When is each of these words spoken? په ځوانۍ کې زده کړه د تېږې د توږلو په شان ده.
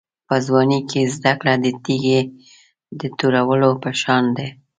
په 0.27 0.35
ځوانۍ 0.45 0.79
کې 0.89 1.01
زده 1.15 1.33
کړه 1.39 1.53
د 1.63 1.67
تېږې 1.83 2.19
د 2.99 3.01
توږلو 3.17 3.71
په 3.83 3.89
شان 4.01 4.23
ده. 4.37 4.47